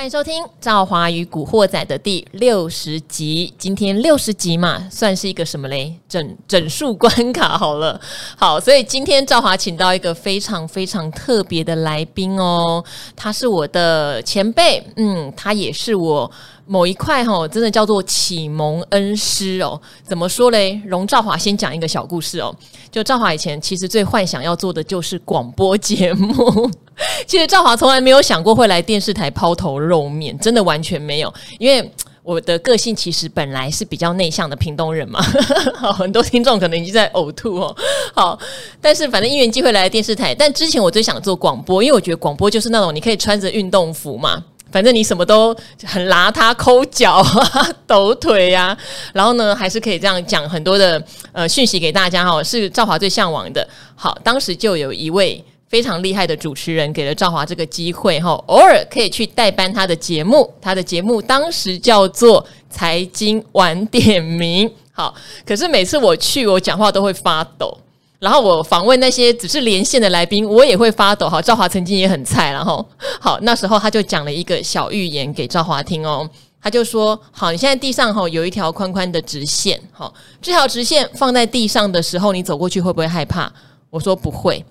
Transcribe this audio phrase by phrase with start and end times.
[0.00, 3.52] 欢迎收听《赵华与古惑仔》的第六十集。
[3.58, 5.94] 今天六十集嘛，算是一个什么嘞？
[6.08, 8.00] 整整数关卡好了。
[8.34, 12.82] 好，所以今天赵华请到一个非常非常特别的来宾哦，
[13.14, 16.32] 他是我的前辈，嗯，他也是我
[16.70, 19.80] 某一块哈，真的叫做启蒙恩师哦。
[20.04, 20.80] 怎么说嘞？
[20.86, 22.54] 容兆华先讲一个小故事哦。
[22.92, 26.70] 就兆华以前其实最幻想要做的就是广播节目。
[27.26, 31.34] 其实兆华从来没有想过会来电视台抛头露面，真的完全没有。
[31.58, 31.90] 因为
[32.22, 35.20] 我的个性其实本来是比较内向的屏东人嘛，
[35.74, 37.74] 好，很多听众可能已经在呕吐哦。
[38.14, 38.38] 好，
[38.80, 48.76] 但是反正因缘际会来电视台，但之前我最想做广播，因为我觉得广播就是那种你可以穿着运动服嘛，反正你什么都很邋遢，抠脚啊、抖腿呀、
[49.12, 51.02] 然后呢还是可以这样讲很多的
[51.32, 53.66] 呃讯息给大家哈，是赵华最向往的。
[53.94, 55.44] 好，当时就有一位。
[55.70, 64.68] 非常厉害的主持人给了赵华这个机会哈，偶尔可以去代班他的节目，他的节目当时叫做《财经晚点名》。
[64.90, 65.14] 好，
[65.46, 67.78] 可是每次我去，我讲话都会发抖，
[68.20, 71.28] 然后我访问那些只是连线的来宾，我也会发抖。
[71.28, 72.86] 好，赵华曾经也很菜，然后
[73.20, 76.28] 好，那时候他就讲了一个小预言给赵华听哦，
[76.62, 83.50] 他就说：好，你现在地上哈有一条宽宽的直线，好，这条直线放在地上的时候，你走过去会不会害怕？
[83.88, 84.64] 我说不会。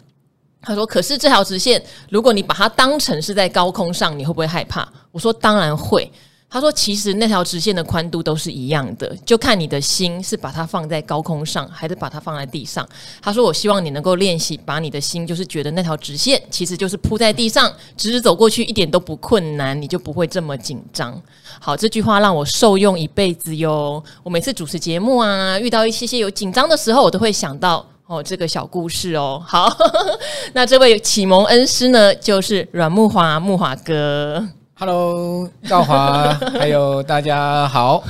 [0.61, 6.11] 他说：“可是这条直线，如果你把它当成是在高空上，你会不会害怕？”我说：“当然会。”
[6.52, 12.88] 他说：“其实那条直线的宽度都是一样的，就看你的心是把它放在高空上，还是把它放在地上。”
[13.22, 21.22] 他说：“我希望你能够练习，把你的心就是觉得那条直线其实就是铺在地上，直直走过去一点都不困难，你就不会这么紧张。”
[21.61, 24.03] 好，这句话让我受用一辈子哟。
[24.23, 27.86] 我每次主持节目啊，遇到一些些有紧张的时候，我都会想到。
[28.08, 29.72] 哦，这个小故事哦，好，
[30.53, 34.44] 那这位启蒙恩师呢，就是阮木华木华哥。
[34.81, 38.02] Hello，赵华， 还有大家好。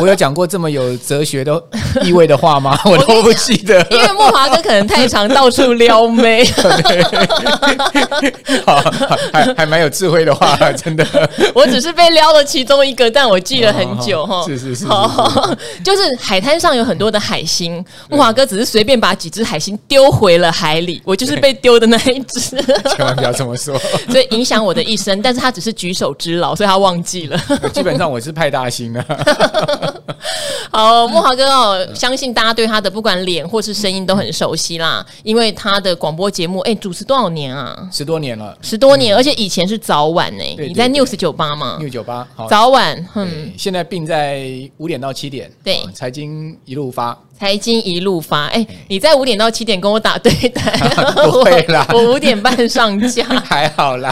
[0.00, 1.62] 我有讲过这么有哲学的
[2.02, 2.76] 意味的话吗？
[2.86, 6.44] 我都不记得，因为莫华哥可能太常到处撩妹。
[8.66, 8.80] 好，
[9.32, 11.06] 还还蛮有智慧的话，真的。
[11.54, 14.44] 我只是被撩了其中一个，但我记了很久哈。
[14.44, 14.86] 是是是，
[15.84, 22.40] 就是海滩上有很多的海星，莫华哥只是随便把几只海星丢回了海里，我就是被丢的那一只。
[22.96, 23.78] 千万不要这么说，
[24.10, 25.22] 所以影响我的一生。
[25.22, 26.07] 但是他只是举手。
[26.14, 27.38] 之劳，所以他忘记了。
[27.72, 29.04] 基本上我是派大星的。
[30.70, 37.88] 好，慕驊哥哦，相信大家对他的不管脸或是声音都很熟悉啦，因为他的广播节目，哎，主持多少年啊？
[37.90, 40.44] 十多年了，十多年，而且以前是早晚呢。
[40.58, 47.18] 你在 News 九八吗？News 九八，早晚，嗯，现在并在五点到七点，对，财经一路发。
[47.38, 50.76] 财经一路发，哎、欸，你在五点到七点跟我打对台，
[51.24, 54.10] 不会啦， 我五点半上架， 还好啦。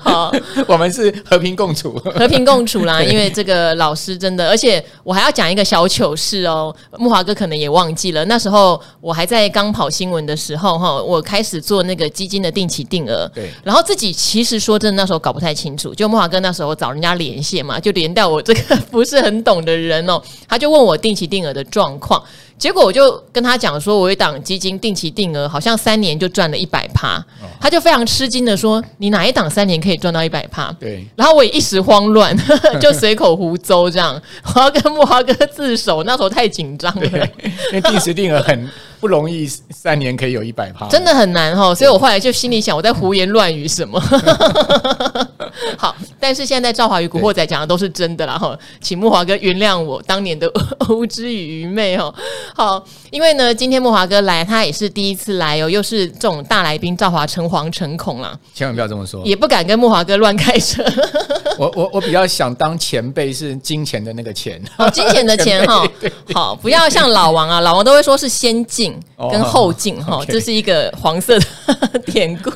[0.00, 0.32] 好，
[0.68, 3.02] 我们是和平共处，和平共处啦。
[3.02, 6.74] 因为这个老师真的，而且我还要讲一个小糗事哦。
[6.98, 15.92] 木华哥可能也忘记了，那时候我还在刚跑新闻的时候哈，我开始做那个基金的定期定额，对，然后自己其实说真的，那时候搞不太清楚。
[15.92, 22.22] 就木华哥那时候找人家连线嘛，就连到我这个不是很懂的人哦，他就问我定期定额的状况。
[22.58, 27.24] 结果我就跟他讲说，我一档基金定期定额好像三年就赚了一百趴，
[27.60, 32.36] 他就非常吃惊的说：“你哪一档三年可以赚到一百趴？”对，然后我也一时慌乱，
[32.80, 34.20] 就随口胡诌这样。
[34.54, 38.68] 我要跟木华哥自首，那时候太紧张了，因为定时定额很。
[39.00, 41.72] 不容易，三年可以有一百趴，真的很难哈。
[41.72, 44.02] 所以我后来就心里想，我在胡言乱语什么？
[45.76, 50.50] 好，但是现在赵华与古惑仔讲的都是真的啦哈，请慕驊哥原谅我当年的
[50.88, 52.14] 无知与愚昧哦。
[52.54, 60.84] 好，因为呢，今天慕驊哥来，他也是第一次来哦，又是这种大来宾，赵华诚惶诚恐啦，千万不要这么说，也不敢跟慕驊哥乱开车。
[61.58, 65.84] 我我我比较想当前辈，是金钱的那个钱，哦，金钱的钱哈。
[66.32, 68.98] 好，不要像老王啊，老王都会说是先进。
[69.32, 72.50] 跟后进哈，这是一个黄色的典故。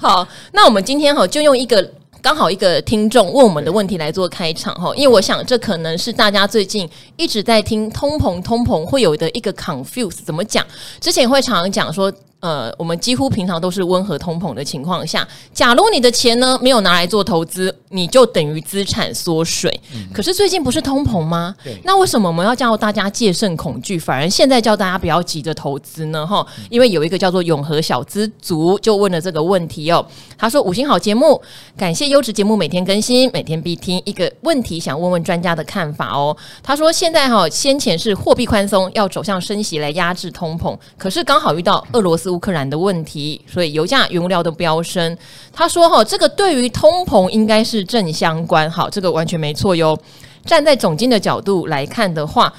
[0.00, 1.80] 好，那我们今天哈就用一个
[2.20, 10.66] 刚好一个听众问我们的问题来做开场哈，因为我想这可能是大家最近一直在听通膨通膨会有的一个 confuse，怎么讲？
[11.00, 12.12] 之前会常常讲说。
[12.40, 19.68] 呃，我们几乎平常都是温和通膨的情况下，假如你的钱呢没有拿来做投资，你就等于资产缩水。
[19.92, 21.52] 嗯、可是最近不是通膨吗？
[21.82, 26.24] 那为什么我们要叫大家戒慎恐惧，反而现在叫大家不要急着投资呢？
[26.24, 30.06] 哈，因为有一个叫做永和小资族就问了这个问题哦。
[30.38, 31.42] 他说：“五星好节目，
[31.76, 34.00] 感谢优质节目每天更新，每天必听。
[34.04, 36.36] 一个问题想问问专家的看法哦。
[36.62, 42.27] 他说现在哈先前是货币宽松要走向升息来压制通膨，可是刚好遇到俄罗斯。
[42.28, 45.16] 乌克兰的问题，所以油价、原料都飙升。
[45.52, 48.70] 他说：“哈，这个对于通膨应该是正相关。
[48.70, 49.98] 好，这个完全没错哟。
[50.44, 52.52] 站在总经的角度来看的话，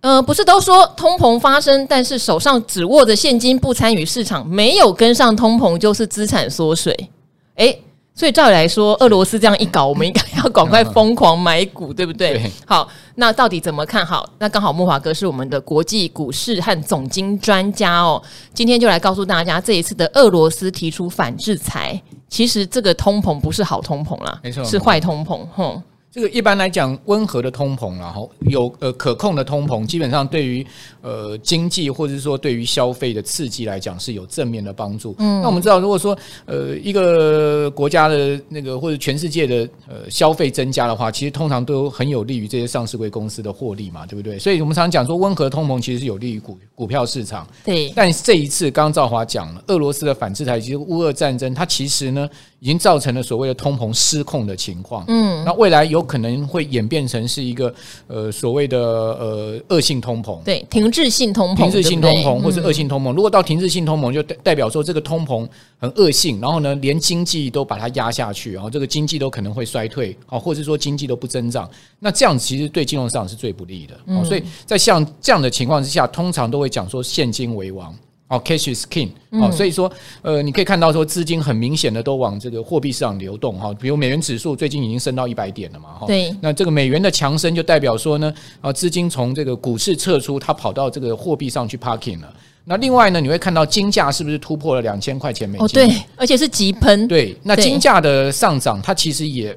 [0.00, 7.10] 呃，不是都说通膨发生，但是手上只握着现金不参与市场，没有跟上通膨就是资产缩水。
[7.56, 7.83] 诶。
[8.14, 12.34] 所以照理来说，俄罗斯这样一搞，我们应该要赶快疯狂买股， 对不对？
[12.34, 12.52] 对。
[12.64, 14.24] 好，那到底怎么看好？
[14.38, 18.22] 那刚好穆华哥是我们的国际股市和总经专家哦，
[18.52, 25.82] 今天就来告诉大家，这一次的俄罗斯提出反制裁，其实这个通膨不是好通膨啦，没错，是坏通膨，哼。
[26.14, 30.64] 这个一般来讲，温和的通膨，然后有呃可控的通膨，基本上对于
[31.02, 35.16] 呃经济或者是说对于消费的刺激来讲是有正面的帮助。
[35.18, 36.16] 嗯，那我们知道，如果说
[36.46, 44.38] 呃一个国家的那个或者全世界的呃消费增加的话，其实通常都很有利于这些上市贵公司的获利嘛，对不对？
[44.38, 47.44] 所以我们常常讲说，温和通膨其实是有利于股股票市场。
[47.64, 52.30] 对，但这一次刚刚兆华讲了，俄罗斯的反制裁，其实乌俄战争，它其实呢
[52.64, 55.04] 已经造成了所谓的通膨失控的情况。
[55.08, 56.02] 嗯，那未来有。
[56.14, 57.74] 可能会演变成是一个
[58.06, 63.12] 呃所谓的呃恶性通膨，对，停滞性通膨，停滞性通膨或是恶性通膨。
[63.12, 71.68] 如果到停滞性通膨，就代代表说这个通膨很恶性，然后呢，连经济都把它压下去，然后这个经济都可能会衰退，啊，或者是说经济都不增长。
[71.98, 73.98] 那这样子其实对金融市场是最不利的。
[74.06, 77.92] 嗯，所以在像这样的情况之下，通常都会讲说现金为王。
[78.28, 79.10] 哦，cash is king。
[79.32, 79.90] 哦，所以说，
[80.22, 83.72] 呃，你可以看到说，资金很明显的都往这个货币市场流动哈。
[83.74, 86.06] 比如美元指数最近已经升到一百点了嘛，哈。
[86.06, 86.34] 对。
[86.40, 92.34] 那这个美元的强升就代表说呢，啊，资金从这个股市撤出，它跑到这个货币上去 parking 了。
[92.64, 95.64] 那另外呢，你会看到金价是不是突破了两千块钱美金？
[95.66, 97.06] 哦，对，而且是急喷。
[97.06, 97.36] 对。
[97.42, 99.56] 那金价的上涨，它其实也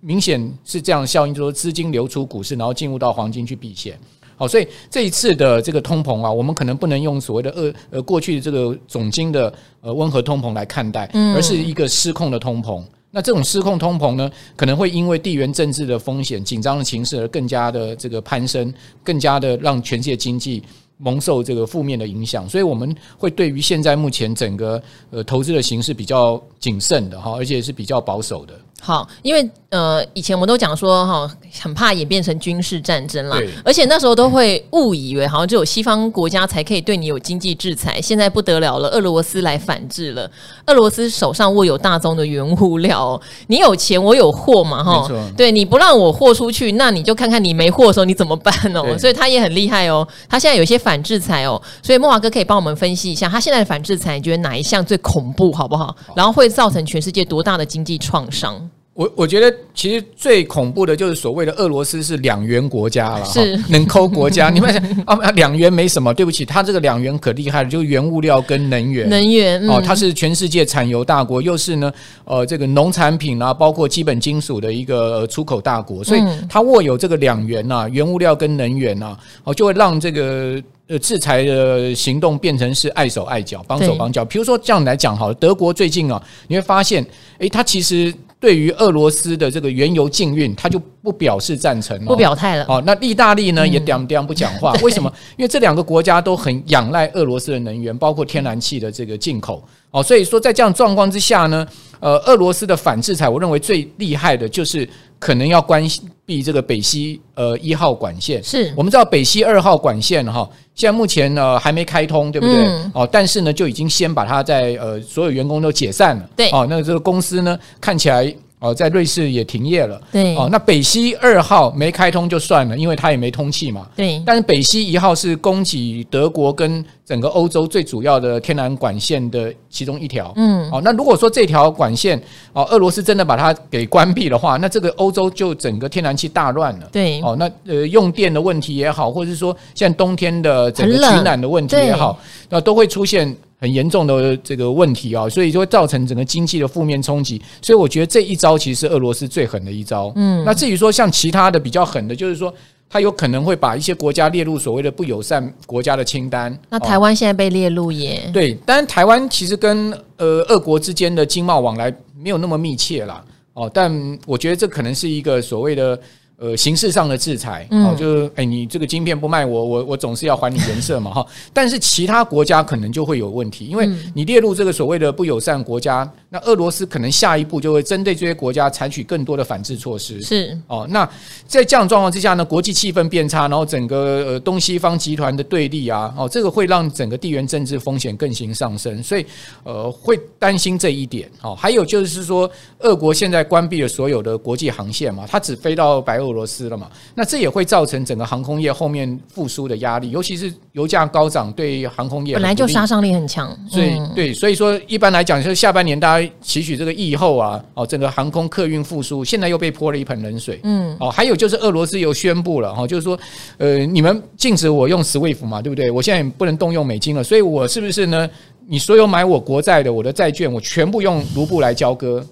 [0.00, 3.98] 明显是这样的效应，就是说资金流出股市，然后进入到黄金去避险。
[4.36, 12.82] 好，所以这一次的这个通膨啊，我们可能不能用所谓的呃呃过去的这个总经的呃温和通膨来看待，而是一个失控的通膨。
[13.10, 20.60] 那这种失控通膨呢，可能会因为地缘政治的风险、紧张的情势而更加的这个攀升，更加的让全世界经济
[20.96, 22.48] 蒙受这个负面的影响。
[22.48, 28.54] 所以我们会对于现在目前整个呃投资的形势比较谨慎的哈，而且是比较保守的。
[28.84, 31.30] 好，因为呃，以前我们都讲说哈，
[31.62, 40.30] 很怕演变成军事战争啦，对而且那时候都会误以为好像只有西方国家才可以对你有经济制裁，现在不得了了，俄罗斯来反制了。
[40.66, 48.82] 俄罗斯手上握有大宗的原物料，你有钱我有货嘛哈，对，你不让我货出去，那你就看看你没货的时候你怎么办哦。
[48.82, 55.86] 对所以他也很厉害哦，他现在有一些反制裁哦，所以莫华哥可以帮我们分析一下，他现在的反制裁，你觉得哪一项最恐怖好不好？
[55.86, 58.70] 好，然后会造成全世界多大的经济创伤？
[58.94, 64.50] 我我觉得其实最恐怖的就是所谓的俄罗斯是两元国家了，是能抠国家。
[64.54, 64.72] 你们
[65.04, 71.92] 啊，两元没什么，对不起，它这个两元可厉害了，就是原物料跟能源，能源、嗯、哦，它是全世界产油大国，又是呢
[72.24, 84.24] 呃这个农产品啊，包括基本金属的一个出口大国，所以它握有这个两元呐，原物料跟能源呐，哦，就会让这个呃制裁的行动变成是碍手碍脚，绑手绑脚。
[84.24, 87.04] 比如说这样来讲哈，德国最近啊，你会发现，
[87.38, 88.14] 诶，它其实。
[88.44, 92.66] 对于俄罗斯的这个原油禁运，他就不表示赞成，不表态了。
[92.68, 95.10] 哦，那意大利呢也点点不讲话，为什么？
[95.38, 99.64] 因为这两个国家都很仰赖俄罗斯的能源，包括天然气的这个进口。
[99.90, 101.66] 哦，所以说在这样状况之下呢，
[102.00, 104.86] 呃，俄罗斯的反制裁，我认为最厉害的就是
[105.24, 105.82] 可能要关
[106.26, 108.44] 闭这个北溪呃一号管线。
[108.44, 112.66] 是我们知道北溪二号管线哈，现在目前呢还没开通，对不对？
[112.92, 116.28] 哦，但是呢就已经先把它在呃所有员工都解散了。
[116.36, 118.34] 对，哦，那这个公司呢看起来。
[118.64, 120.00] 哦，在瑞士也停业了。
[120.10, 123.86] 对，哦，那北溪二号没开通就算了，因为它也没通气嘛。
[123.94, 130.32] 对，但是北溪一号是供给德国跟整个欧洲最主要的天然管线的其中一条。
[130.36, 132.18] 嗯，哦，那如果说这条管线
[132.54, 136.88] 哦，俄罗斯真的把它给关闭的话，那这个欧洲就整个天然气大乱了。
[136.90, 142.18] 对，哦，那呃用电的问题也好，或者是说像冬天的整个取暖的问题也好，
[142.48, 143.36] 那都会出现。
[143.64, 147.40] 很严重的这个问题啊，所以就会造成整个经济的负面冲击。
[147.62, 150.12] 所以我觉得这一招其实是俄罗斯最狠的一招。
[150.16, 152.52] 嗯，那至于说像其他的比较狠的，就是说
[152.90, 156.54] 他有可能会把一些国家列入所谓的不友善国家的清单。
[156.68, 158.28] 那台湾现在被列入耶？
[158.34, 161.90] 对，但台湾其实跟呃俄国之间的经贸往来
[162.22, 163.24] 没有那么密切啦。
[163.54, 165.98] 哦，但我觉得这可能是一个所谓的
[166.36, 171.24] 呃，形式上的制裁，哦，就是哎，你这个晶片不卖我，我我总是要还你颜色嘛，哈。
[171.52, 180.20] 但是其他国家可能就会有问题，因为你列入这个所谓的不友善国家，那俄罗斯可能下一步就会针对这些国家采取更多的反制措施。
[180.22, 181.08] 是哦，那
[181.46, 189.24] 在这样状况之下呢，国际气氛变差，然后整个呃东西方集团的对立啊，哦，这个会让整个地缘政治风险更形上升，所以
[189.62, 191.30] 呃会担心这一点。
[191.42, 192.50] 哦，还有就是说，
[192.80, 213.18] 俄国现在关闭了所有的国际航线嘛，它只飞到白俄罗斯了嘛，那这也会造成整个航空业后面复苏的压力，尤其是油价高涨，对航空业本来就杀伤力很强，所以对，所以说一般来讲，就是下半年大家期许这个疫后啊，哦，整个航空客运复苏，现在又被泼了一盆冷水，嗯，哦，还有就是俄罗斯又宣布了哈，就是说，
[213.58, 215.90] 呃，你们禁止我用 SWIFT 嘛，对不对？
[215.90, 218.28] 我现在不能动用美金了，所以我是不是呢？
[218.66, 222.24] 你所有买我国债的，我的债券，我全部用卢布来交割。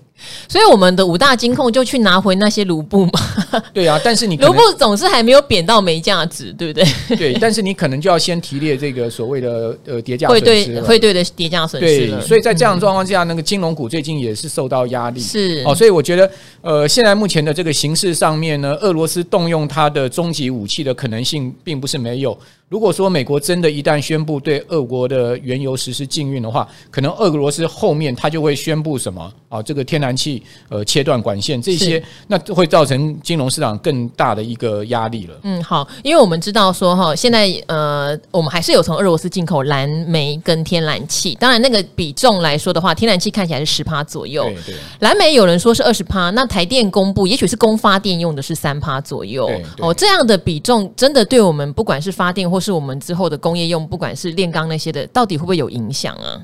[0.49, 3.21] 所以我们的五大金控就去拿回那些卢布嘛？
[3.75, 7.17] 对啊，但是你卢布总是还没有贬到没价值，对不对？
[7.17, 12.07] 对， 但是你可能就要先提列这个所谓的呃叠价会对会对的叠价损失。
[12.09, 15.21] 对，所以在这样的状况下，那个金融股最近也是受到压力。
[15.21, 22.39] 是哦，所以我觉得呃，现在目前的这个形势上面呢，俄罗斯动用它的终极武器的可能性并不是没有。
[22.73, 29.31] 如果说美国真的一旦宣布对俄国的原油实施禁运的话，可能俄罗斯后面它就会宣布什么？
[29.51, 29.61] 啊？
[29.63, 35.35] 这个天然气呃切断管线这些，那会造成金融市场更大的一个压力了。
[35.43, 56.41] 嗯，好，因为我们知道说哈，现在呃，我们还是有从俄罗斯进口蓝煤跟天然气，当然那个比重来说的话，天然气看起来是十趴左右，对对，蓝煤有人说是二十趴，那台电公布，也许是供发电用的是三趴左右，哦，这样的比重真的对我们不管是发电或是我们之后的工业用，不管是炼钢那些的，到底会不会有影响啊？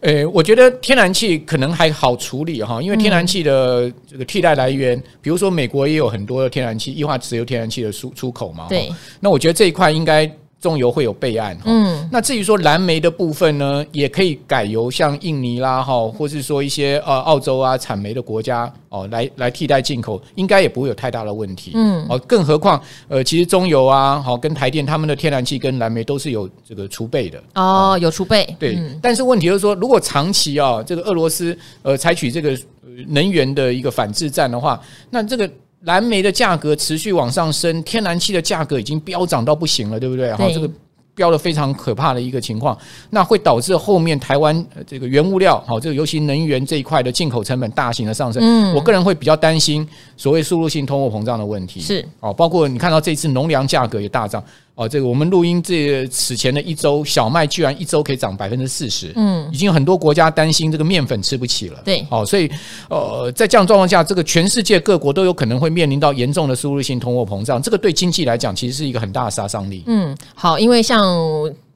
[0.00, 8.66] 诶、欸，我觉得天然气可能还好处理哈，因为天然气的这个替代来源，嗯、比如说美国也有很多的天然气、液化石油天然气的出出口嘛。
[8.68, 10.28] 对，那我觉得这一块应该。
[10.60, 27.40] 中油会有备案，嗯，那至于说蓝煤的部分呢，也可以改由像印尼啦哈，或是说一些呃澳洲啊产煤的国家哦来来替代进口，应该也不会有太大的问题，嗯，哦，更何况呃，其实中油啊，好跟台电他们的天然气跟蓝煤都是有这个储备的。
[27.54, 32.58] 哦，有储备，对，但是问题就是说，如果长期啊，这个俄罗斯呃采取这个
[33.06, 35.48] 能源的一个反制战的话，那这个。
[35.82, 40.26] 蓝煤的价格持续往上升，天然气的价格已经飙涨到不行了，对不对？
[40.26, 40.68] 然后这个
[41.14, 42.76] 飙的非常可怕的一个情况，
[43.10, 48.42] 那会导致后面台湾这个原物料，好，这个尤其能源这一块的进口成本大型的上升。
[48.42, 51.80] 嗯，我个人会比较担心所谓输入性通货膨胀的问题。
[51.80, 54.42] 是，哦，包括你看到这次农粮价格也大涨。
[54.78, 62.48] 哦，这个我们录音这此前的一周，小麦居然一周可以涨百分之四十，嗯，已经有很多国家担心这个面粉吃不起了，对，哦，所以
[62.88, 69.82] 呃，在这样状况下，这个全世界各国都有可能会面临到严重的输入性通货膨胀，这个对经济来讲其实是一个很大的杀伤力。
[69.88, 71.04] 嗯，好，因为像。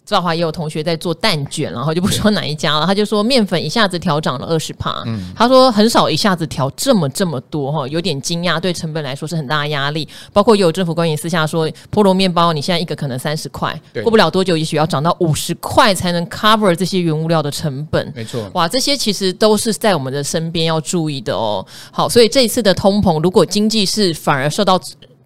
[0.04, 2.84] 赵华也有同学在做蛋卷，然后就不说哪一家了。
[2.84, 5.02] 他就说面粉一下子调涨了二十帕，
[5.34, 10.06] 他说很少一下子调这么这么多哈，有点惊讶，对成本来说是很大的压力。
[10.32, 18.12] 包括也有政府官员私下说，菠萝面包你现在一个可能三十块，过不了多久也许要涨到五十块才能 cover 这些原物料的成本。
[18.14, 21.64] 没错，哇，这些其实都是在我们的身边要注意的哦。
[21.92, 24.80] 好，所以这一次的通膨，如果经济是反而受到。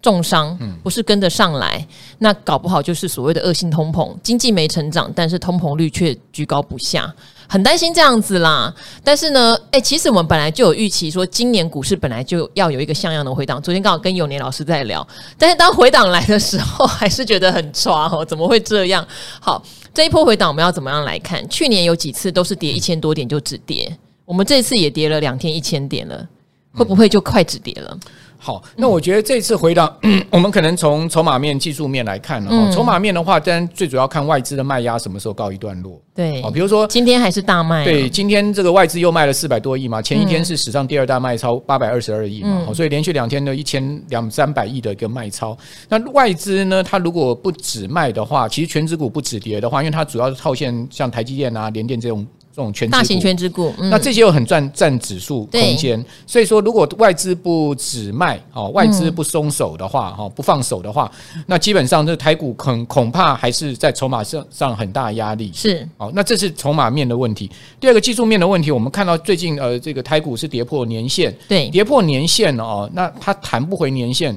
[0.07, 1.85] 重伤不是跟着上来，
[2.19, 7.13] 那搞不好就是所谓的恶性通膨，经济没成长，但是通膨率却居高不下，
[7.45, 8.73] 很担心这样子啦。
[9.03, 13.61] 但是呢，诶、欸，其实我们本来就有预期说，今年股市本来就要有一个像样的回档。
[13.61, 15.05] 昨天刚好跟永年老师在聊，
[15.37, 19.05] 但是当回档来的时候，还是觉得很抓哦，怎么会这样？
[19.41, 19.61] 好，
[19.93, 21.45] 这一波回档我们要怎么样来看？
[21.49, 26.25] 去年有几次都是跌一千多点就止跌，我们这次也跌了两天一千点了，
[26.73, 27.97] 会不会就快止跌了？
[28.37, 32.45] 好，那我觉得这次回到，嗯、 我们可能从筹码面、技术面来看。
[32.71, 35.99] 筹码面的话，当然最主要看外资的卖压什么时候告一段落。
[36.13, 37.83] 对，比如说今天还是大卖、啊。
[37.83, 45.57] 对，今天这个外资又卖了四百多亿嘛，前一天是史上第二大卖超八百二十二亿嘛，嗯、所以连续两天的一千两三百亿的一个卖超。
[45.89, 52.25] 那外资呢，它如果不止卖的话，其实权值股不止跌的话，因为它主要是套现像台积电啊、联电这种。
[52.57, 61.11] 这种全大型全值股，那这些又很占占指数空间，所以说如果外资不止卖，哦，外资不松手的话，哈，不放手的话，
[61.45, 65.51] 那基本上这台股恐恐怕还是在筹码上上很大压力。
[65.53, 67.47] 是，哦，那这是筹码面的问题。
[67.79, 74.35] 第二个技术面的问题，我们看到最近呃，这个台股是跌破年线，对，跌破年线哦，那它弹不回年线。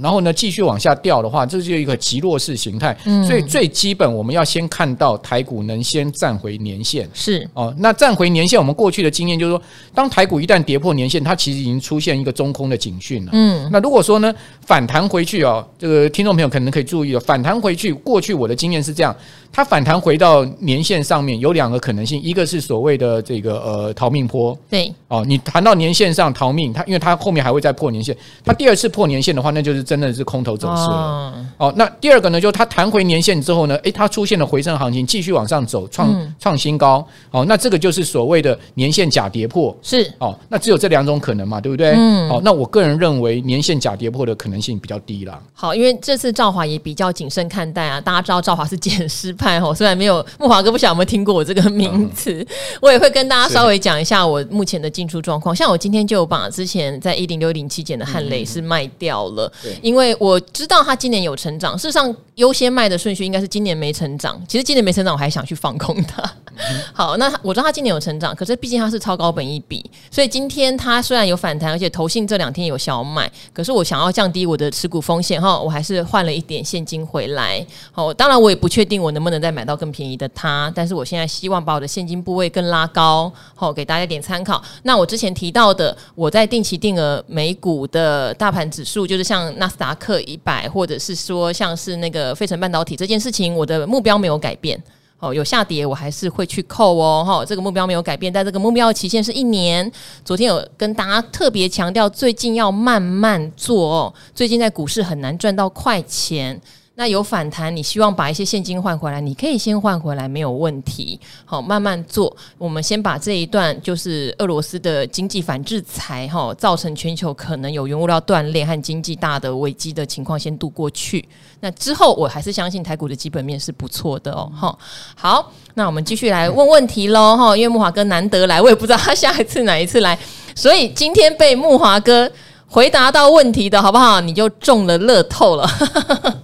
[0.00, 2.96] 然后呢，继续往下掉的话，这就是一个极弱势形态。
[3.04, 7.08] 嗯，所以最基本我们要先看到台股能先站回年线。
[7.12, 9.62] 是哦，那站回年线，我们过去的经验就是说，
[9.94, 13.30] 当台股一旦跌破年线，它其实已经出现一个中空的警讯了。
[13.34, 19.14] 嗯，那如果说呢，反弹回去哦，这个听众朋友可能可以注意了，反弹回去，过去我的经验是这样，
[19.54, 24.58] 它反弹回到年线上面有两个可能性，一个是所谓的这个呃逃命坡。
[24.68, 31.46] 对哦，你弹到年线上逃命，它因为它后面还会再破年线，它第二次破年线的话，那就是真的是空头走势了。
[31.56, 37.06] 哦，那第二个呢，就是它弹回年线之后呢，诶，它出现了回升行情，继续往上走，创创新高。
[37.30, 39.76] 哦，那这个就是所谓的年线假跌破。
[39.80, 41.92] 是哦，那只有这两种可能嘛，对不对？
[41.96, 42.28] 嗯。
[42.28, 45.40] 哦，那我个人认为年线假跌破的可能性比较低啦。
[45.52, 48.00] 好，因为这次赵华也比较谨慎看待啊。
[48.00, 52.46] 大家知道赵华是捡尸派哦，虽然没有木华哥，不晓得有没有听过我这个名字，嗯、
[52.80, 55.54] 我也会跟大家稍微讲一下我目前的进出状况。
[55.54, 61.78] 像我今天就把之前在一零六一零七捡的汉雷是卖掉了，嗯、因为我知道它今年有成长。
[61.78, 64.40] 事实上，优先卖的顺序应该是今年没成长。
[64.48, 66.22] 其实今年没成长，我还想去放空它。
[66.56, 77.64] 嗯、好，那我知道它今年有成长，可是毕竟它是超高本一比，所以今天它虽然有反弹，而且投信这两天有小买，可是我想要降低我的持股风险哈，我还是换了一点现金回来。
[77.90, 84.62] 好，当然我也不确定我能不能能再买到更便宜的它，但是我现在希望把我的现金部位更拉高，好，给大家点参考。
[84.84, 94.82] 那我之前提到的，我在定期定额美股的大盘指数，就是像纳斯达克一百，或者是说像是那个费城半导体这件事情，我的目标没有改变。
[95.20, 99.90] 哦，有下跌我还是会去扣哦，哈，这个目标没有改变，但这个目标期限是一年。
[100.22, 106.60] 昨天有跟大家特别强调，最近要慢慢做哦，最近在股市很难赚到快钱。
[106.96, 111.18] 那有反弹，你希望把一些现金换回来，你可以先换回来，没有问题。
[111.44, 112.34] 好，慢慢做。
[112.56, 121.28] 我们先把这一段就是俄罗斯的经济反制裁，哈，造成全球可能有原物料断裂和经济大的危机的情况先度过去。
[121.58, 124.48] 那之后，我还是相信台股的基本面是不错的哦。
[124.54, 124.78] 哈，
[125.16, 127.36] 好，那我们继续来问问题喽。
[127.36, 130.16] 哈，因为木华哥难得来，我也不知道他下一次哪一次来，
[130.54, 132.30] 所以今天被木华哥
[132.68, 134.20] 回答到问题的好不好？
[134.20, 135.68] 你就中了乐透了。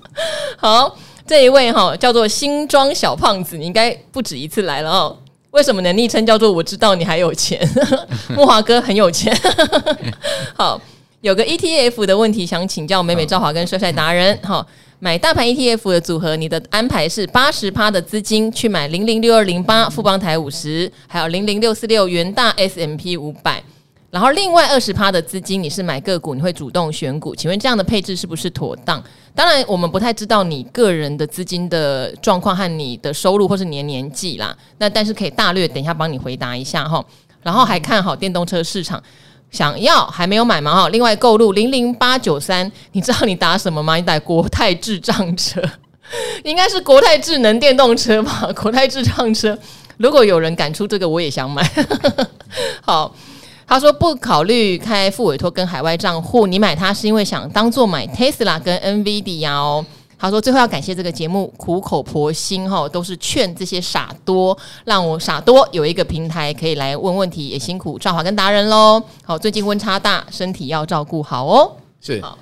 [0.61, 0.95] 好，
[1.27, 5.17] 这一位哈叫做新装小胖子，你应该不止一次来了哦。
[5.53, 5.91] 为什么呢？
[5.95, 7.67] 昵称叫做我知道你还有钱，
[8.37, 9.35] 木华哥很有钱。
[10.55, 10.79] 好，
[11.23, 14.39] 有个 ETF 的问题想请教美美赵华跟帅帅达人。
[14.43, 14.67] 好，
[14.99, 23.63] 买大盘 ETF 的组合，你的安排是八十趴的资金去买零零六二零八富邦台五十，还有零零六四六元大 SMP 五百。
[24.11, 29.01] 然后另外二十趴的资金，你是买个股，你会主动选股，请问这样的配置是不是妥当？
[29.37, 34.57] 当然，我们不太知道你个人的资金的状况和你的收入或是你的年纪啦。
[34.79, 37.05] 那但是可以大略等一下帮你回答一下哈。
[37.43, 39.01] 然后还看好电动车市场，
[39.53, 40.75] 想要还没有买吗？
[40.75, 43.95] 哈，另外购入零零八九三，你知道你打什么吗？
[43.95, 45.63] 你打国泰智障车，
[46.43, 48.51] 应该是国泰智能电动车吧？
[48.61, 49.57] 国泰智障车，
[49.99, 51.65] 如果有人敢出这个，我也想买。
[52.83, 53.15] 好。
[53.71, 59.87] 他说不考虑开副委托跟海外账户，你买它是因为想当做买 Tesla 跟 NVIDIA 哦。
[60.19, 69.01] 他说最后要感谢这个节目苦口婆心哈，都是劝这些傻多，让我傻多有一个平台可以来问问题，也辛苦赵华跟达人喽。
[69.23, 71.71] 好，最近温差大，身体要照顾好哦。
[72.01, 72.21] 是。
[72.21, 72.37] 好，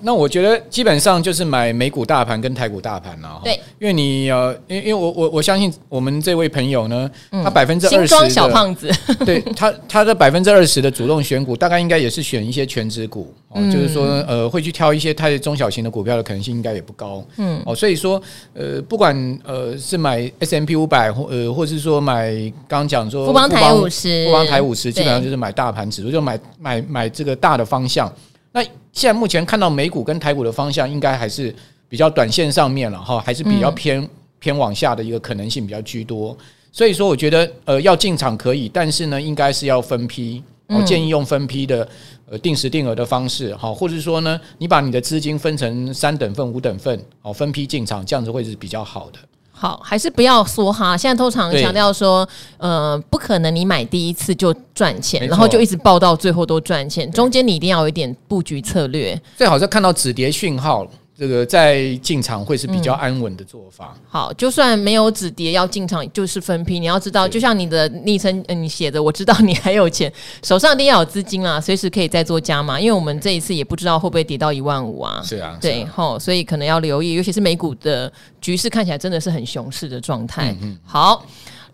[0.00, 3.40] 那我觉得基本上就是买美股大盘跟台股大盘了。
[3.44, 8.90] 对，因为你呃，因因为我我我相信我们这位朋友呢，嗯、他百分之二十的小胖子，
[9.24, 17.24] 对他他的百分之二十的主动选股，大概应该也是选一些全值股哦，嗯、就是说呃，会去挑一些太中小型的股票的可能性应该也不高。
[17.36, 18.20] 嗯，哦，所以说
[18.54, 22.30] 呃，不管呃是买 S M P 五百或呃，或是说买
[22.66, 28.12] 刚刚讲说富邦台五十，富邦台五十，基本上就是买大盘指数，就买买买这个大的方向。
[28.58, 31.54] 那现在目前看到美股跟台股的方向，应该还是
[31.88, 36.36] 比较短线上面了哈，还是比较偏、嗯、偏往下的一个可能性比较居多。
[36.72, 40.42] 所以说，我觉得呃要进场可以，但是呢，应该是要分批。
[40.66, 41.88] 我建议用分批的
[42.28, 49.18] 呃定时定额的方式哈，或者说呢，你把你的资金分成三等份、五等份，哦，分批进场，这样子会是比较好的。
[49.58, 50.96] 好，还是不要梭哈。
[50.96, 59.20] 现在通常强调说，对呃，不可能你买第一次就赚钱，然后就一直报到最后都赚钱，中间你一定要有一点布局策略。
[59.36, 60.86] 最好是看到止跌讯号。
[61.18, 63.92] 这个在进场会是比较安稳的做法。
[63.96, 64.00] 嗯。
[64.08, 66.78] 好，就算没有止跌，要进场就是分批。
[66.78, 70.12] 你要知道，就像你的昵称，你写的，我知道你还有钱，
[70.44, 72.78] 手上一定要有资金啊，随时可以再做加码。
[72.78, 75.20] 因为我们这一次也不知道会不会跌到一万五啊。
[75.24, 80.52] 是啊，对，吼，所以可能要留意，尤其是美股的局势看起来真的是很熊市的状态。
[80.52, 80.78] 嗯嗯。
[80.84, 81.26] 好，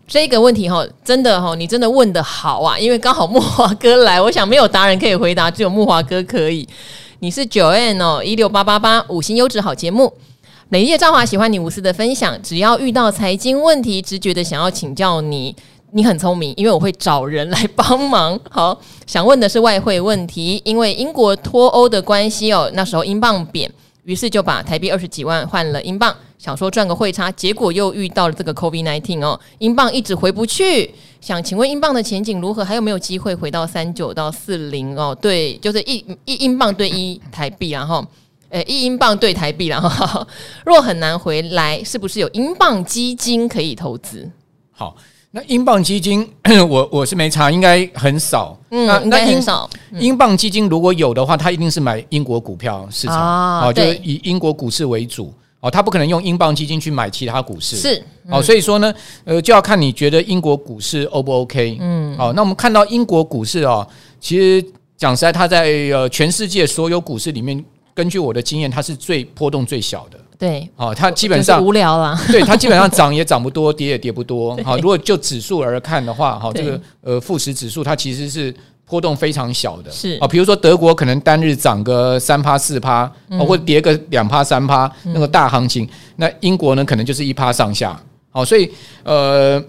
[0.07, 6.67] 这个问题哈，真的哈，你真的问的好啊，因为刚好木华哥来，我想没有达人可以回答，只有木华哥可以。
[7.19, 10.11] 你是九 N 哦，一六八八八，五星优质好节目。
[10.67, 15.55] 美丽的赵华喜欢你无私的分享，只要遇到财经问题，直觉的想要请教你，
[15.91, 18.37] 你很聪明，因为我会找人来帮忙。
[18.49, 23.71] 好，想问的是外汇问题，因为英国脱欧的关系哦，那时候英镑贬，
[24.03, 30.93] 于是就把台币二十几万换了英镑，想说赚个汇差，结果又遇到了这个 COVID-19 哦，英镑一直回不去。
[31.21, 32.63] 想请问英镑的前景如何？
[32.63, 35.15] 还有没有机会回到三九到四零哦？
[35.19, 38.05] 对，就是一一英镑兑一台币，然后。
[38.47, 40.25] 呃，一英镑兑台币，然后
[40.63, 44.29] 若很难回来，是不是有英镑基金可以投资？
[44.71, 44.95] 好，
[45.31, 46.25] 那英镑基金，
[46.69, 48.55] 我我是没查，应该很少。
[48.69, 49.67] 嗯，那应该很少。
[49.99, 55.33] 英镑基金如果有的话，它一定是买英国股票市场啊，就是以英国股市为主
[55.65, 57.75] 哦，他不可能用英镑基金去买其他股市。
[57.75, 61.77] 是哦，所以说呢，呃，就要看你觉得英国股市 O 不 OK？
[61.81, 63.87] 嗯，好，那我们看到英国股市哦，
[64.19, 64.63] 其实
[64.95, 67.63] 讲实在，它在呃全世界所有股市里面。
[67.95, 70.19] 根据我的经验，它是最波动最小的。
[70.37, 72.19] 对，哦，它基本上无聊了。
[72.29, 74.53] 对，它基本上 涨也涨不多，跌也跌不多。
[74.65, 78.53] 好，如果就指数而看的话，哈，这个呃富时指数它其实是
[78.85, 79.91] 波动非常小的。
[79.91, 85.87] 是啊，比如说德国可能单日涨个三趴四趴，或者跌个两趴三趴，那个大行情。
[86.15, 87.99] 那英国呢，可能就是一趴上下。
[88.31, 88.71] 好，所以
[89.03, 89.63] 呃。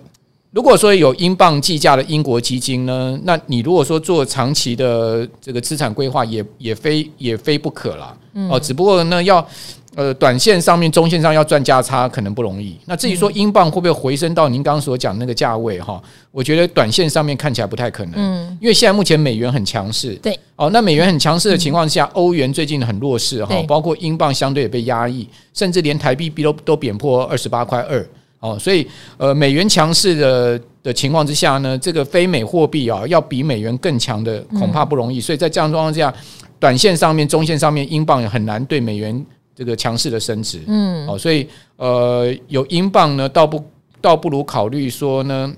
[0.56, 8.16] 如果说有英镑计价的英国基金呢，那你如果说做长期的这个资产规划，也也非也非不可啦。
[8.50, 9.46] 哦，只不过呢，要
[9.94, 12.74] 呃短线上面、中线上要赚价差可能不容易。
[12.86, 18.14] 那至于说英镑会不会回升到您刚刚所讲那个价位哈，我觉得短线上面看起来不太可能。
[18.16, 20.14] 嗯，因为现在目前美元很强势。
[20.22, 20.40] 对。
[20.56, 28.08] 哦，那美元很强势的情况下，欧元最近很弱势哈，包括英镑相对也被压抑，甚至连台币都都贬破二十八块二。
[28.46, 35.20] 哦，所以呃，美元强势的的情况之下呢，这个非美货币啊，要比美元更强的恐怕不容易。
[35.20, 36.14] 所以在这样状况之下，
[36.60, 40.60] 短线上面、中线上面，英镑也很难对美元这个强势的升值。
[40.68, 43.64] 嗯，哦，所以呃，有英镑呢，倒不
[44.00, 45.52] 倒不如考虑说呢，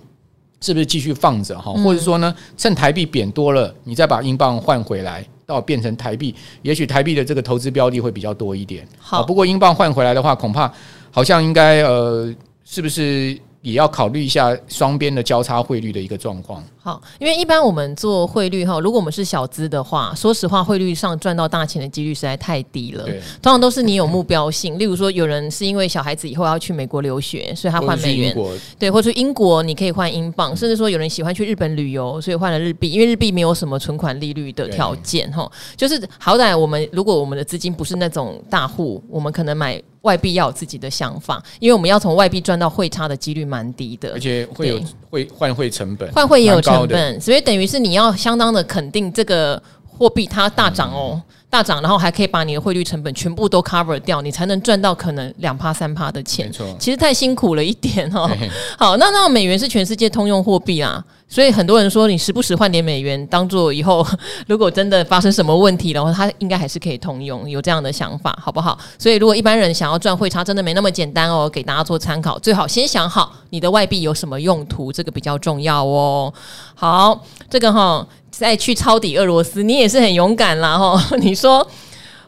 [0.62, 8.88] 是不是继续放着哈，或者说呢，趁台币贬多了，你再把英镑换回来，到变成台币，也许台币的这个投资标的会比较多一点。
[8.98, 10.72] 好，不过英镑换回来的话，恐怕
[11.10, 12.34] 好像应该呃。
[12.70, 16.62] 是不是也要考虑一下双边的交叉汇率的一个状况？
[16.76, 23.04] 好，因为一般我们做汇率哈，如果我们是小资的话，说实话，汇率上赚到大钱的几率实在太低了。
[23.04, 28.36] 对，通常都是你有目标性，例如说有人是因为小孩子以后要去美国留学，所以他换美元，
[28.78, 44.80] 对，或者英国你可以换英镑，甚至说有人喜欢去日本旅游，所以换了日币，因为日币没有什么存款利率的条件哈，就是好歹我们如果我们的资金不是那种大户，我们可能买外币要有自己的想法，因为我们要从外币赚到汇差的几率蛮低的，而且会有
[45.10, 47.20] 汇换汇成本，换汇也有成本。
[47.20, 56.46] 所以等于是你要相当的肯定这个货币它大涨哦，大涨，然后还可以把你的汇率成本全部都 cover 掉，你才能赚到可能两趴三趴的钱。
[56.46, 58.28] 没错，其实太辛苦了一点哦。
[58.78, 61.02] 好，那那美元是全世界通用货币啊。
[61.30, 64.06] 所以很多人说，你时不时换点美元，当做以后
[64.46, 68.78] 如果真的发生什么问题的话，它应该还是可以通用，有这样的想法，好不好？
[68.98, 72.38] 所以如果一般人想要赚汇差，真的没那么简单哦，给大家做参考。
[72.38, 76.32] 最好先想好你的外币有什么用途，这个比较重要哦。
[76.74, 78.06] 好，这个哈，
[78.38, 80.96] 再去抄底俄罗斯，你也是很勇敢啦哈。
[81.18, 81.66] 你说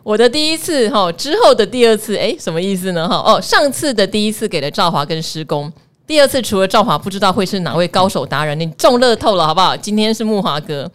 [0.03, 3.09] 我的第一次哈，之后的第二次，诶，什么意思呢？
[3.09, 5.73] 哈，哦，上次的第一次给了赵华跟施工。
[6.09, 9.77] 第二次除了赵华，不知道会是哪位高手达人，你中乐透了好不好？
[9.77, 10.91] 今天是木华哥，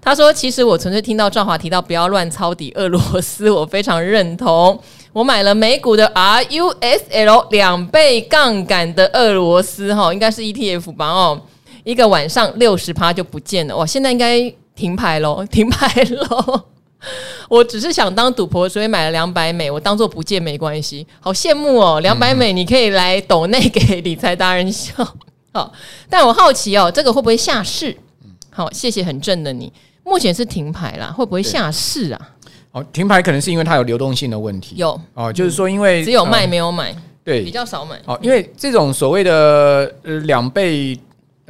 [0.00, 4.80] 他说：“其实我纯粹听到赵华提到不要乱抄底俄罗斯，我非常认同。
[5.12, 11.08] 我买了美股的 RUSL 两倍杠杆的俄罗斯，哈，应该是 ETF 吧？
[11.08, 11.40] 哦，
[11.84, 13.86] 一个晚上六十趴就不见了，哇！
[13.86, 16.62] 现在应该停牌喽， 停牌喽。”
[17.48, 21.06] 我只是想当赌婆，所以买了两百美，我当做不见没关系。
[21.18, 24.92] 好羡慕哦，两百美你可以来抖内给理财达人笑。
[25.52, 25.72] 好，
[26.10, 27.96] 但我好奇哦，这个会不会下市？
[28.50, 29.72] 好，谢谢很正的你。
[30.04, 32.30] 目前是停牌啦，会不会下市啊？
[32.72, 34.76] 哦，停牌可能是因为它有流动性的问题。
[34.76, 37.98] 有哦，就是说因为只有卖没有买，对，比较少买。
[38.04, 40.96] 哦，因为这种所谓的呃两倍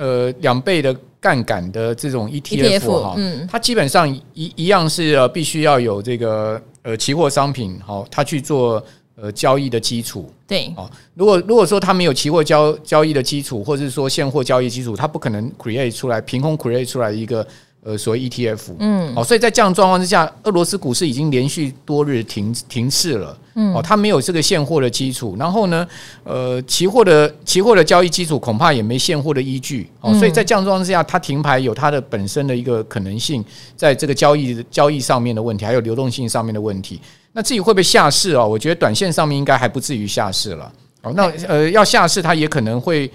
[0.01, 0.97] 呃两倍的。
[1.23, 8.83] 杠杆的这种 ETF 哈，嗯，它基本上一一样是呃必须要有这个呃期货商品好，它去做
[9.17, 10.33] 呃交易的基础。
[10.49, 17.47] 对，哦，如果如果说它没有期货交交易的基础，或者是说现货交易基础，它不可能 create 出来凭空 create 出来一个
[17.83, 25.89] 呃所谓 ETF，嗯，哦，所以在这样状况之下，俄罗斯股市已经连续多日停停市了，嗯，哦，它没有这个现货的基础，然后呢，
[26.25, 33.43] 呃，期货的期货的交易基础恐怕也没现货的依据，哦，所以在这样状况之下，它停牌有它的本身的一个可能性，
[33.75, 37.01] 在这个交易交易上面的问题，还有流动性上面的问题，
[37.33, 38.45] 那至于会不会下市啊？
[38.45, 43.11] 我觉得短线上面应该还不至于下市了，哦，那呃要下市，它也可能会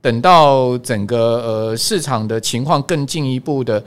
[0.00, 3.84] 等到整个呃市场的情况更进一步的。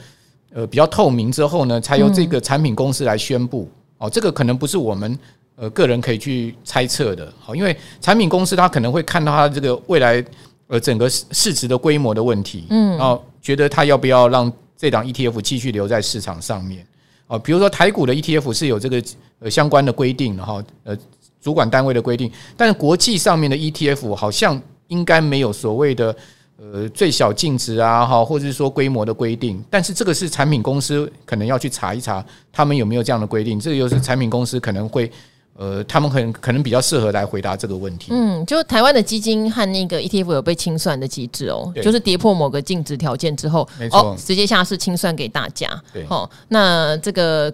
[0.51, 3.69] 呃，比较透明之后呢，才由这个产品公司来宣布。
[3.99, 5.17] 嗯、哦，这个可能不是我们
[5.55, 7.31] 呃个人可以去猜测的。
[7.39, 10.25] 好，因为产品公司它可能会看到它这个未来
[10.67, 16.83] 呃整个市值的规模的问题，嗯，然后觉得它要不要让这档 ETF 继续留在市场上面。
[17.27, 19.03] 哦，比如说台股的 ETF 是有这个
[19.39, 20.97] 呃相关的规定的哈，呃
[21.39, 26.15] 主管单位的规定，但是国际上面的 ETF 好像应该没有所谓的。
[26.61, 35.09] 呃，最小净值啊，哈，或者是说规模的规定，但是这个是产品公司可能要去查一查，他们有没有这样的规定，这个又是产品公司可能会，
[35.55, 38.07] 呃，他们很可能比较适合来回答这个问题。
[38.11, 45.69] 嗯，就台湾的基金和那个 ETF 有被清算的机制哦，就是跌破某个净值条件之后，没错错、哦，直接下市清算给大家。
[45.93, 47.53] 对，哦，那这个。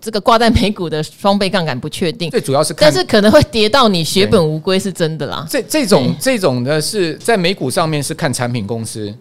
[0.00, 5.46] 这个挂在美股的双倍杠杆不确定，最主要是看，但是可能会跌到你血本无归是真的啦。
[5.48, 9.12] 这这种这种的是在美股上面是看产品公司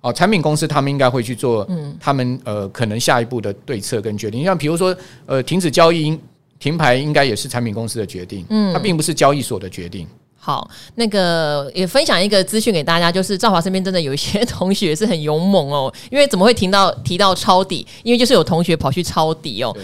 [0.00, 4.44] 哦，产品公司他们应该会去做，嗯，他们呃可能下一步的对策跟决定。
[4.44, 6.18] 像比如说呃停止交易、
[6.58, 10.06] 停牌，应该也是产品公司的决定，嗯，它并不是交易所的决定。
[10.36, 17.86] 好，那个也分享一个资讯给大家，就是赵华身边真的有一些同学是很勇猛哦，因为怎么会听到提到抄底？
[18.02, 19.74] 因为就是有同学跑去抄底哦。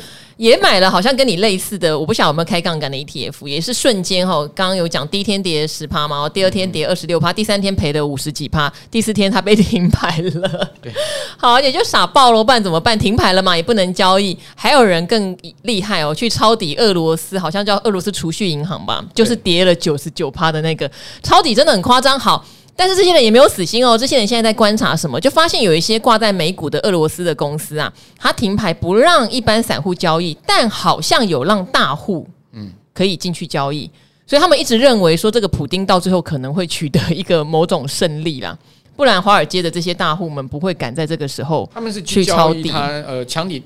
[0.41, 4.41] 也买了，好像跟你类似的，我不晓得有没有开杠杆的 ETF，也是瞬间哈。
[4.55, 10.73] 刚刚有讲第一天跌十趴嘛，第二天跌二十六趴，第三天赔了五十几趴，第四天它被停牌了。
[10.81, 10.91] 对，
[11.37, 12.99] 好，也就傻爆了，不然怎么办？
[12.99, 14.35] 停牌了嘛，也不能交易。
[14.55, 20.91] 还有人更厉害哦，去抄底俄罗斯，好像叫俄罗斯储蓄银行吧，就是跌了九十九趴的那个
[21.23, 22.19] 抄底，真的很夸张。
[22.19, 22.43] 好。
[22.77, 25.21] 但是这些人也没有死心哦，这些人现在在观察什么？
[25.21, 32.73] 就发现有一些挂在美股的俄罗斯的公司啊，它停牌不让一般散户交易，但好像有让大户嗯。
[32.93, 33.89] 可以进去交易，
[34.27, 38.59] 所以他们一直认为说这个普丁到最后可能会取得一个某种胜利啦，
[38.95, 42.71] 不然华尔街的这些大户们不会赶在这个时候他们是去抄底。
[42.71, 43.63] 呃抢底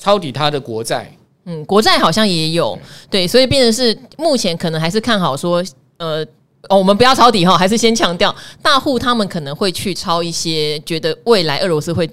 [0.00, 1.10] 抄底他的国债，
[1.44, 2.78] 嗯，国债好像也有。
[3.08, 5.64] 对，所以变成是目前可能还是看好说
[5.98, 6.26] 呃。
[6.68, 12.08] 哦，我们不要抄底哈，还是先强调大户他们可能会去抄一些，觉得未来俄罗斯会。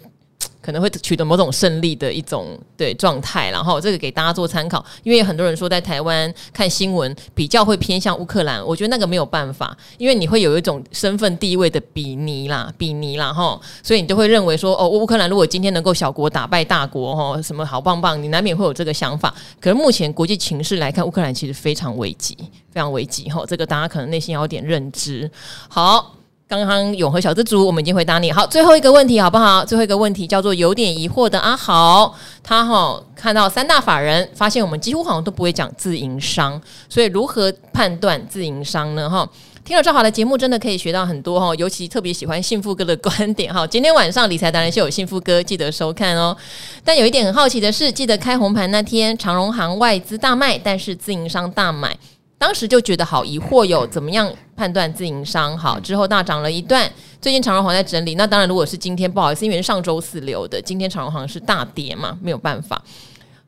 [0.62, 4.84] 可能会取得某种胜利的一种对状态，然后这个给大家做参考。
[5.04, 19.34] 因为很多人说在台湾看新闻比较会偏向乌克兰，我觉得那个没有办法，因为你会有一种身份地位的比拟啦，比拟啦哈，所以你就会认为说哦，乌克兰如果今天能够小国打败大国哈，什么好棒棒，你难免会有这个想法。
[19.60, 22.38] 可是目前国际情势来看，乌克兰其实非常危急，
[22.71, 25.30] 非常危急哈，这个大家可能内心有点认知。
[25.67, 26.15] 好。
[26.52, 28.30] 刚刚永和小资族，我们已经回答你。
[28.30, 29.64] 好，最后一个问题好不好？
[29.64, 39.10] 最后一个问题叫做有点疑惑的阿豪，他哈看到三大法人，发现我们几乎好像都不会讲自营商，所以如何判断自营商呢？
[39.10, 39.26] 哈，
[39.64, 43.66] 听了赵华的节目，真的可以学到很多哈，尤其特别喜欢幸福哥的观点哈。
[43.66, 46.36] 今天晚上理财达人秀有幸福哥，记得收看哦。
[46.84, 51.96] 但有一点很好奇的是，记得开红盘那天，长荣行外资大卖，但是自营商大买。
[52.41, 55.80] 当时就觉得好疑惑哟，怎么样判断自营商好？
[55.80, 58.15] 之后大涨了一段，最近长荣行在整理。
[58.15, 62.82] 那当然，如果是今天不好意思，因为上周四留的，今天长荣行是大跌嘛，没有办法。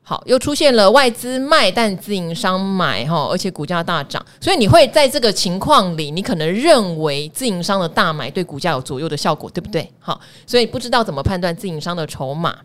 [0.04, 9.90] 好，又出现了外资卖，但自营商买哈，而且股价大涨，所以你会在这个情况里，你可能认为自营商的大买对股价有左右的效果，对不对？
[9.98, 12.56] 好，所以不知道怎么判断自营商的筹码。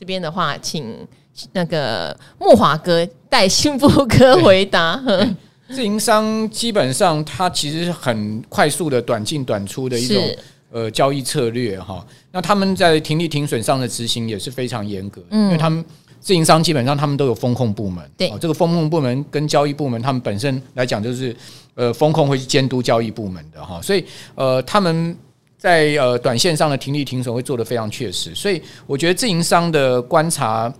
[0.00, 1.06] 这边的话，请
[1.52, 4.98] 那个木华哥带幸福哥回答。
[5.70, 10.22] 自营商基本上，它其实是很快速的短进短出的一种
[10.70, 12.06] 呃交易策略哈。
[12.30, 15.84] 那他们在停利停损上的执行也是非常严格，嗯，因为他们
[16.20, 21.34] 自营商基本上他们都有风控部门，对，这个风控部门跟交易部门，他们本身来讲就是
[21.74, 25.16] 呃风控会去监督交易部门的哈，所以呃他们
[25.56, 30.72] 在呃短线上的停利停损会做得非常确实，所以我觉得自营商的观察。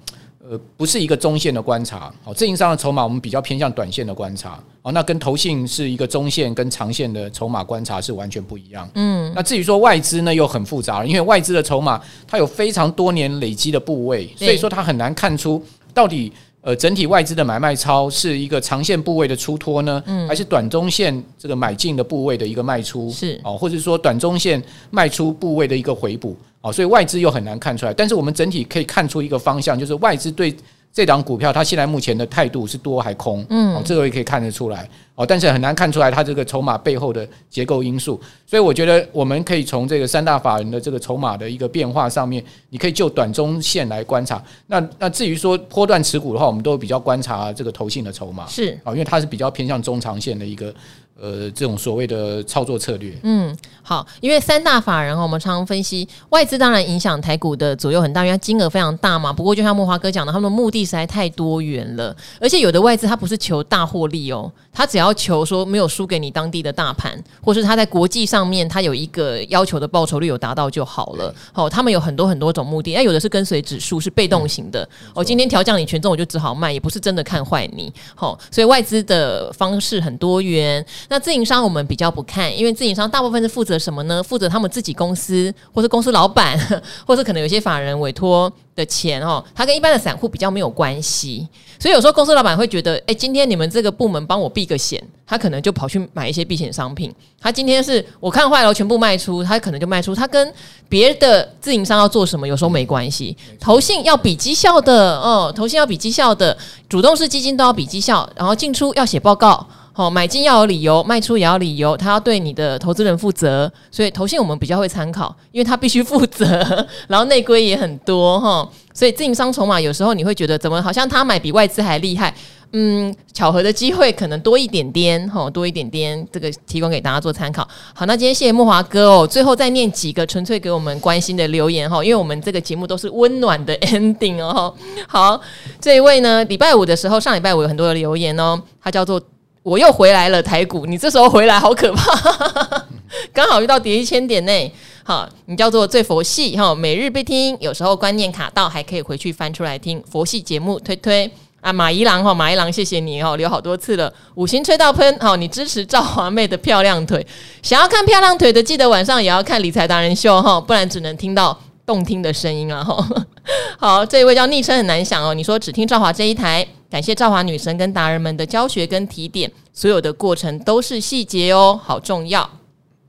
[0.46, 16.30] 呃，不是一个中线的观察，好，自营商的筹码我们比较偏向短线的观察，哦，那跟投信是一个中线跟长线的筹码观察是完全不一样，嗯，那至于说外资呢，又很复杂了，因为外资的筹码它有非常多年累积的部位，所以说它很难看出到底
[16.64, 23.10] 呃，整体外资的买卖超是一个长线部位的出脱呢，嗯，还是短中线这个买进的部位的一个卖出？
[23.10, 26.34] 是哦，或者说短中线卖出部位的一个回补？
[26.62, 27.92] 哦，所以外资又很难看出来。
[27.92, 30.56] 但是我们整体可以看出一个方向，就是外资对
[30.94, 33.44] 这档股票，它现在目前的态度是多还空？
[33.50, 34.88] 嗯，哦，这个也可以看得出来。
[35.16, 44.42] 哦，但是很难看出来它这个筹码背后的结构因素，所以我觉得我们可以从这个三大法人的这个筹码的一个变化上面，你可以就短中线来观察。
[44.68, 50.72] 那那至于说波段持股的话，我们都比较观察这个投信的筹码，是哦，因为它是比较偏向中长线的一个。
[51.20, 59.32] 呃，这种所谓的操作策略，嗯，好，因为三大法人哈，我们常常分析外资当然影响台股的左右很大，因为它金额非常大嘛。
[59.32, 71.32] 不过就像慕驊哥讲的，他们的目的实在太多元了，而且有的外资他不是求大获利哦，他只要求说没有输给你当地的大盘，或是他在国际上面他有一个要求的报酬率有达到就好了。
[71.52, 74.86] 好，他们有很多很多种目的，那有的是跟随指数，是被动型的。
[75.14, 77.92] 哦，今天调降你权重，我就只好卖，也不是真的看坏你。
[78.16, 80.84] 好，所以外资的方式很多元。
[81.08, 84.22] 那自营商我们比较不看，因为自营商大部分是负责什么呢？
[84.22, 86.58] 负责他们自己公司，或是公司老板，
[87.06, 91.46] 或是可能有些法人委托的钱哦，他跟一般的散户比较没有关系。
[91.78, 97.12] 所以有时候公司老板会觉得，诶，今天你们这个部门帮我避个险，他可能就跑去买一些避险商品。
[97.40, 100.14] 他今天是我看坏了，全部卖出，他可能就卖出。
[100.14, 100.52] 他跟
[100.88, 103.36] 别的自营商要做什么，有时候没关系。
[103.60, 106.56] 投信要比绩效的哦，投信要比绩效的，
[106.88, 109.66] 主动式基金都要比绩效，然后进出要写报告。
[109.96, 122.34] 好，买进要有理由，卖出也要理由，他要对你的投资人负责，所以投信我们比较会参考，因为他必须负责，然后内规也很多哈，所以自营商筹码有时候你会觉得怎么好像他买比外资还厉害，
[122.72, 127.62] 嗯，巧合的机会可能多一点点，哈，多一点点，这个提供给大家做参考。
[127.94, 134.74] 好，那今天谢谢慕驊哥哦，最后再念几个纯粹给我们关心的留言哈，因为我们这个节目都是温暖的 ending 哦。
[135.06, 135.40] 好，
[135.80, 139.22] 这一位呢，礼拜五的时候，上礼拜五有很多的留言哦，他叫做。
[139.64, 142.84] 我又回来了，台股，你这时候回来好可怕，
[143.32, 144.72] 刚好遇到跌一千点呢。
[145.02, 151.30] 好，你叫做最佛系哈，每日必听，有时候观念卡到，还可以回去翻出来听佛系节目，推推
[151.62, 157.26] 啊，马一郎哈，马一郎，谢谢你哈，留好多次了，五星吹到喷，哈，你支持赵华妹的漂亮腿，
[157.62, 163.02] 想要看漂亮腿的，记得晚上也要看理财达人秀哈，不然只能听到动听的声音啊哈。
[163.80, 166.66] 好，这一位叫昵称很难想哦，你说只听赵华这一台。
[166.94, 172.48] 感谢赵华女神跟达人们的教学跟提点，所有的过程都是细节哦，好重要。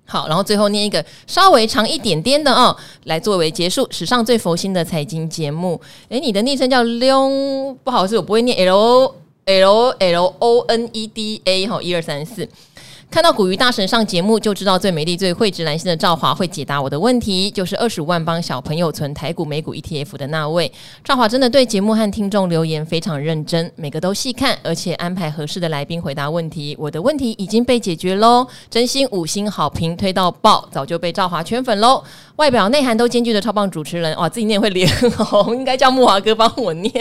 [0.08, 3.88] 好，然后最后念一个稍微长一点点的哦，来作为结束。
[3.92, 9.14] 史上最佛心的财经节目，诶，你的昵称叫 lon，不好意思，我不会念 L
[9.46, 12.50] L L O N E D A 哈，一二三四。
[13.16, 20.70] 看到古鱼大神上节目，就知道最美丽、最蕙质兰心的赵华会解答我的问题，就是二十五万帮小朋友存台股、美股 ETF 的那位。
[21.02, 26.76] 赵华真的对节目和听众留言非常认真，每个都细看，而且安排合适的来宾回答问题。
[26.78, 32.04] 我的问题已经被解决喽，真心五星好评推到爆，早就被赵华圈粉喽。
[32.38, 36.92] 外表内涵都兼具的超棒主持人，哇，自己念会脸红， 应该叫木华哥帮我念。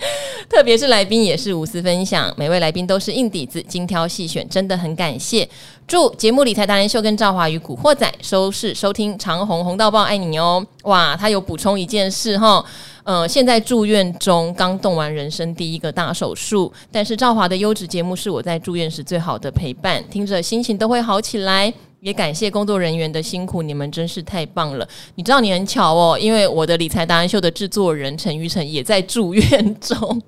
[0.48, 5.46] 特别是来宾也是无私分享，每位来宾都是硬底子，精挑细选，真的很感谢。
[5.88, 10.64] 祝节目理财达人秀跟赵华与古惑仔收视收听长红红到爆，爱你哦！
[10.84, 12.64] 哇，他有补充一件事哈，
[13.02, 21.74] 呃，现在住院中，刚动完人生第一个大手术，但是赵华的优质节目是我在住院时最好的陪伴，听着心情都会好起来。
[22.00, 24.88] 也感谢工作人员的辛苦，你们真是太棒了。
[25.16, 30.22] 你知道你很巧哦，因为我的理财达人秀的制作人陈玉成也在住院中，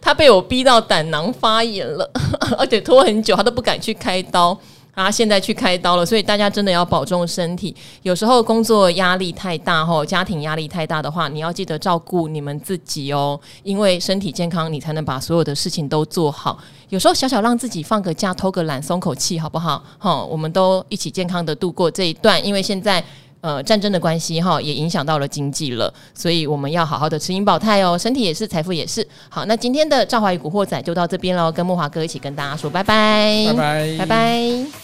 [0.00, 2.10] 他被我逼到胆囊发炎了，
[2.56, 4.58] 而且拖很久，他都不敢去开刀。
[4.94, 7.74] 啊，现在去开刀了，所以大家真的要保重身体。
[8.02, 13.38] 有时候工作压力太大，吼，家庭压力太大的话，你要记得照顾你们自己哦。
[13.64, 16.56] 因为身体健康，你才能把所有的事情都做好。
[16.90, 19.82] 有时候小小让自己放个假，偷个懒，松口气，好不好？
[19.98, 22.44] 好，我们都一起健康的度过这一段。
[22.46, 23.02] 因为现在
[23.40, 27.98] 呃战争的关系，哈，也影响到了经济了，所以我们要好好的持盈保泰哦。
[27.98, 29.04] 身体也是，财富也是。
[29.28, 34.83] 好，那今天的赵华与古惑仔就到这边喽，跟慕驊哥一起跟大家说拜拜，拜拜，拜拜。